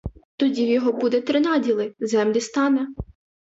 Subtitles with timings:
[0.37, 2.87] Тоді в його буде три наділи— землі стане.